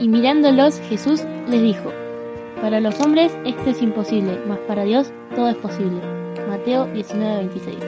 [0.00, 1.92] Y mirándolos, Jesús les dijo,
[2.62, 6.15] Para los hombres esto es imposible, mas para Dios todo es posible.
[6.66, 7.78] Mateo 19:26.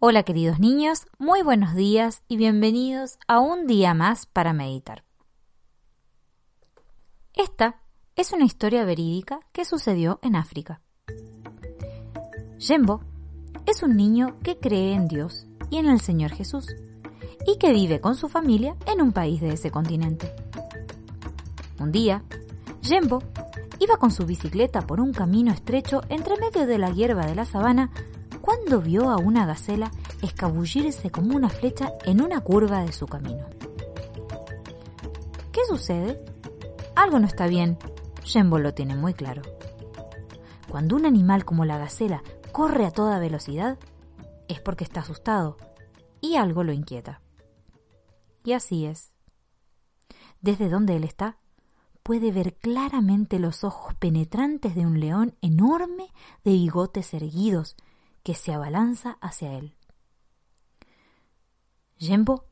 [0.00, 5.04] Hola queridos niños, muy buenos días y bienvenidos a un día más para meditar.
[7.34, 7.82] Esta
[8.16, 10.82] es una historia verídica que sucedió en África.
[12.58, 13.02] Jembo
[13.64, 16.66] es un niño que cree en Dios y en el Señor Jesús
[17.46, 20.34] y que vive con su familia en un país de ese continente.
[21.78, 22.24] Un día,
[22.82, 23.22] Jembo
[23.80, 27.46] iba con su bicicleta por un camino estrecho entre medio de la hierba de la
[27.46, 27.90] sabana
[28.40, 29.90] cuando vio a una gacela
[30.22, 33.46] escabullirse como una flecha en una curva de su camino.
[35.50, 36.22] ¿Qué sucede?
[36.94, 37.78] Algo no está bien.
[38.22, 39.42] Jembo lo tiene muy claro.
[40.68, 43.78] Cuando un animal como la gacela corre a toda velocidad,
[44.48, 45.56] es porque está asustado
[46.20, 47.20] y algo lo inquieta.
[48.44, 49.12] Y así es.
[50.40, 51.38] Desde donde él está,
[52.02, 56.08] puede ver claramente los ojos penetrantes de un león enorme
[56.44, 57.76] de bigotes erguidos
[58.22, 59.74] que se abalanza hacia él.
[61.98, 62.44] Jembo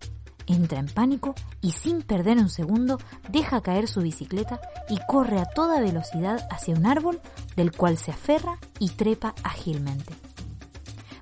[0.47, 5.47] entra en pánico y sin perder un segundo deja caer su bicicleta y corre a
[5.47, 7.21] toda velocidad hacia un árbol
[7.57, 10.15] del cual se aferra y trepa ágilmente.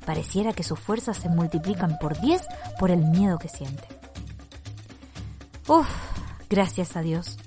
[0.04, 2.42] Pareciera que sus fuerzas se multiplican por 10
[2.78, 3.88] por el miedo que siente.
[5.66, 5.88] Uf,
[6.48, 7.38] gracias a Dios.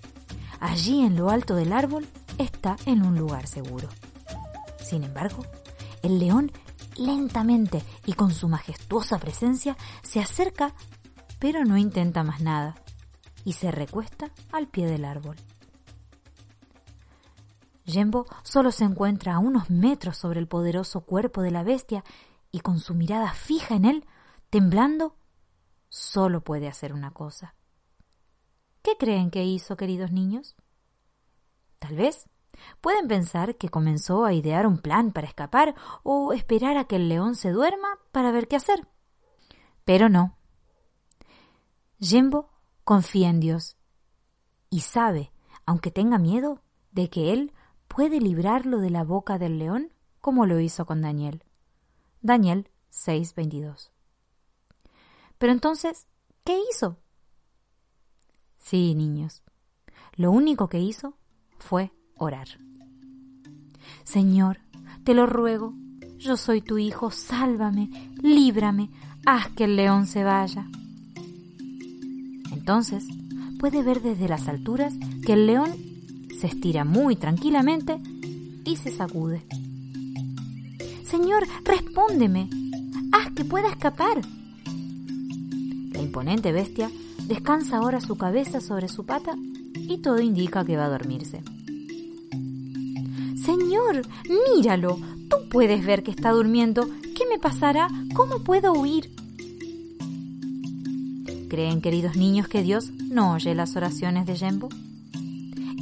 [0.60, 2.08] Allí en lo alto del árbol
[2.38, 3.88] está en un lugar seguro.
[4.84, 5.46] Sin embargo,
[6.02, 6.52] el león
[6.98, 10.74] lentamente y con su majestuosa presencia se acerca,
[11.40, 12.76] pero no intenta más nada,
[13.46, 15.38] y se recuesta al pie del árbol.
[17.86, 22.04] Jembo solo se encuentra a unos metros sobre el poderoso cuerpo de la bestia
[22.52, 24.06] y con su mirada fija en él,
[24.50, 25.16] temblando,
[25.88, 27.56] solo puede hacer una cosa.
[28.90, 30.56] ¿Qué creen que hizo, queridos niños?
[31.78, 32.28] Tal vez
[32.82, 37.08] pueden pensar que comenzó a idear un plan para escapar o esperar a que el
[37.08, 38.88] león se duerma para ver qué hacer.
[39.86, 40.38] Pero no.
[42.00, 42.50] Jembo
[42.84, 43.78] confía en Dios
[44.72, 45.32] y sabe,
[45.68, 47.54] aunque tenga miedo, de que Él
[47.88, 51.44] puede librarlo de la boca del león como lo hizo con Daniel.
[52.22, 53.92] Daniel 6:22.
[55.38, 56.08] Pero entonces,
[56.44, 56.98] ¿qué hizo?
[58.70, 59.42] Sí, niños,
[60.16, 61.18] lo único que hizo
[61.58, 62.48] fue orar.
[64.04, 64.60] Señor,
[65.04, 65.74] te lo ruego,
[66.20, 67.90] yo soy tu hijo, sálvame,
[68.22, 68.92] líbrame,
[69.26, 70.68] haz que el león se vaya.
[72.52, 73.08] Entonces,
[73.58, 74.94] puede ver desde las alturas
[75.26, 75.76] que el león
[76.40, 78.00] se estira muy tranquilamente
[78.66, 79.48] y se sacude.
[81.06, 82.48] Señor, respóndeme,
[83.14, 84.22] haz que pueda escapar.
[85.92, 86.92] La imponente bestia
[87.30, 89.36] descansa ahora su cabeza sobre su pata
[89.76, 91.44] y todo indica que va a dormirse.
[93.36, 94.02] Señor,
[94.56, 94.98] míralo.
[95.30, 96.90] Tú puedes ver que está durmiendo.
[97.16, 97.88] ¿Qué me pasará?
[98.16, 99.12] ¿Cómo puedo huir?
[101.50, 104.70] ¿Creen, queridos niños, que Dios no oye las oraciones de Jembo?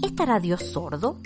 [0.03, 1.17] ¿Estará Dios sordo?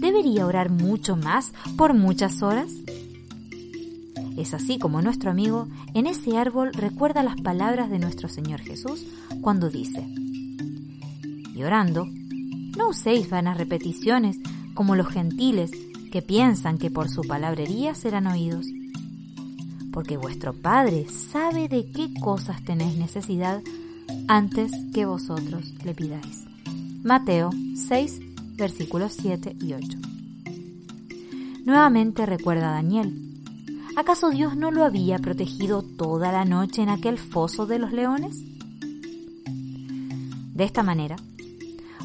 [0.00, 2.72] ¿Debería orar mucho más por muchas horas?
[4.36, 9.06] Es así como nuestro amigo en ese árbol recuerda las palabras de nuestro Señor Jesús
[9.40, 10.06] cuando dice,
[11.54, 12.06] y orando,
[12.76, 14.38] no uséis vanas repeticiones
[14.74, 15.70] como los gentiles
[16.12, 18.66] que piensan que por su palabrería serán oídos.
[19.90, 23.62] Porque vuestro Padre sabe de qué cosas tenéis necesidad
[24.28, 26.44] antes que vosotros le pidáis.
[27.02, 27.50] Mateo
[27.88, 28.20] 6,
[28.56, 29.98] versículos 7 y 8.
[31.64, 33.35] Nuevamente recuerda a Daniel.
[33.96, 38.36] ¿Acaso Dios no lo había protegido toda la noche en aquel foso de los leones?
[40.54, 41.16] De esta manera,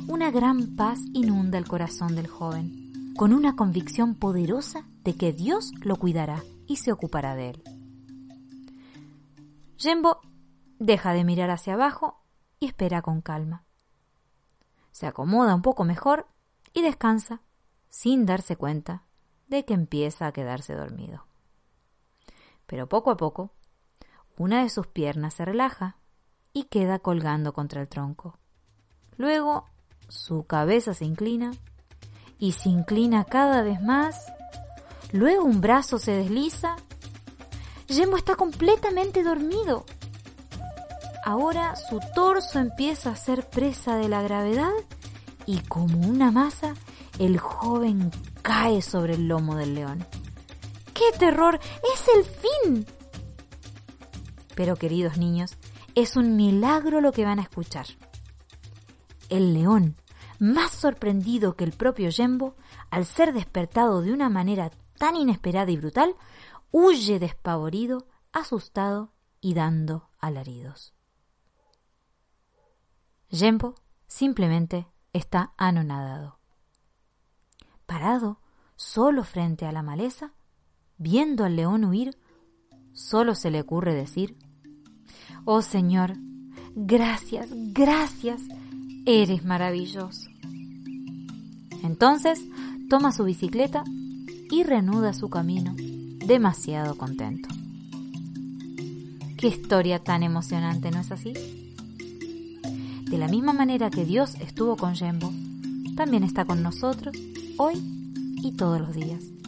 [0.07, 5.73] una gran paz inunda el corazón del joven, con una convicción poderosa de que Dios
[5.81, 7.63] lo cuidará y se ocupará de él.
[9.77, 10.21] Jembo
[10.79, 12.23] deja de mirar hacia abajo
[12.57, 13.65] y espera con calma.
[14.91, 16.25] Se acomoda un poco mejor
[16.73, 17.41] y descansa,
[17.89, 19.03] sin darse cuenta
[19.49, 21.30] de que empieza a quedarse dormido.
[22.71, 23.51] Pero poco a poco,
[24.37, 25.97] una de sus piernas se relaja
[26.53, 28.39] y queda colgando contra el tronco.
[29.17, 29.65] Luego
[30.07, 31.51] su cabeza se inclina
[32.39, 34.25] y se inclina cada vez más.
[35.11, 36.77] Luego un brazo se desliza.
[37.89, 39.83] Jembo está completamente dormido.
[41.25, 44.71] Ahora su torso empieza a ser presa de la gravedad
[45.45, 46.75] y como una masa,
[47.19, 50.05] el joven cae sobre el lomo del león.
[51.01, 51.59] ¡Qué terror!
[51.95, 52.85] ¡Es el fin!
[54.53, 55.57] Pero queridos niños,
[55.95, 57.87] es un milagro lo que van a escuchar.
[59.27, 59.95] El león,
[60.37, 62.55] más sorprendido que el propio Jembo,
[62.91, 64.69] al ser despertado de una manera
[64.99, 66.15] tan inesperada y brutal,
[66.69, 70.93] huye despavorido, asustado y dando alaridos.
[73.31, 73.73] Jembo
[74.05, 76.37] simplemente está anonadado.
[77.87, 78.39] Parado,
[78.75, 80.35] solo frente a la maleza,
[81.01, 82.15] viendo al león huir,
[82.93, 84.37] solo se le ocurre decir,
[85.45, 86.13] Oh Señor,
[86.75, 88.43] gracias, gracias,
[89.07, 90.29] eres maravilloso.
[91.83, 92.45] Entonces
[92.87, 93.83] toma su bicicleta
[94.51, 97.49] y reanuda su camino, demasiado contento.
[99.37, 101.33] Qué historia tan emocionante, ¿no es así?
[103.09, 105.33] De la misma manera que Dios estuvo con Jembo,
[105.95, 107.17] también está con nosotros
[107.57, 107.81] hoy
[108.43, 109.40] y todos los días.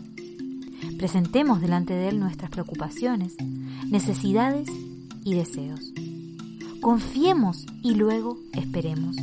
[1.03, 3.35] Presentemos delante de Él nuestras preocupaciones,
[3.89, 4.69] necesidades
[5.25, 5.91] y deseos.
[6.79, 9.17] Confiemos y luego esperemos,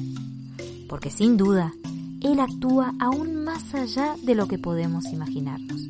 [0.90, 1.72] porque sin duda
[2.20, 5.88] Él actúa aún más allá de lo que podemos imaginarnos.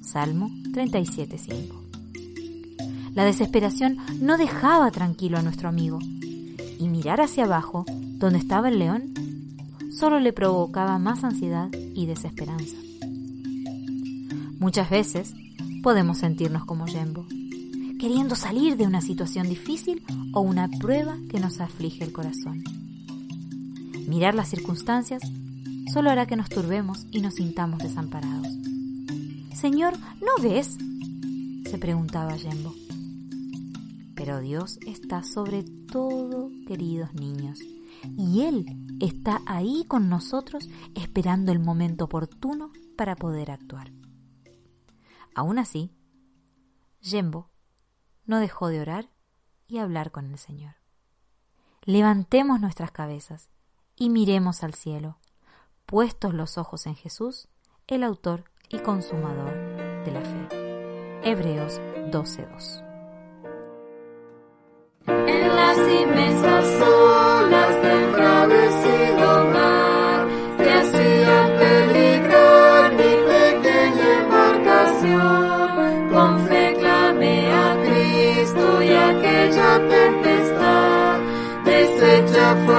[0.00, 5.98] Salmo 37.5 La desesperación no dejaba tranquilo a nuestro amigo,
[6.78, 9.12] y mirar hacia abajo, donde estaba el león,
[9.92, 12.78] solo le provocaba más ansiedad y desesperanza.
[14.58, 15.34] Muchas veces
[15.82, 17.26] podemos sentirnos como Jembo,
[17.98, 20.02] queriendo salir de una situación difícil
[20.32, 22.64] o una prueba que nos aflige el corazón.
[24.08, 25.22] Mirar las circunstancias
[25.92, 28.48] solo hará que nos turbemos y nos sintamos desamparados.
[29.54, 30.76] Señor, ¿no ves?
[31.74, 32.72] se preguntaba Jembo.
[34.14, 37.58] Pero Dios está sobre todo, queridos niños,
[38.16, 38.64] y Él
[39.00, 43.90] está ahí con nosotros esperando el momento oportuno para poder actuar.
[45.34, 45.92] Aún así,
[47.00, 47.50] Jembo
[48.24, 49.10] no dejó de orar
[49.66, 50.76] y hablar con el Señor.
[51.82, 53.50] Levantemos nuestras cabezas
[53.96, 55.18] y miremos al cielo,
[55.86, 57.48] puestos los ojos en Jesús,
[57.86, 59.52] el autor y consumador
[60.04, 61.30] de la fe.
[61.30, 62.84] Hebreos 12:2.
[65.06, 67.23] En las inmensas
[76.80, 81.18] clamé a Cristo y aquella tempestad
[81.64, 82.74] deshecha fue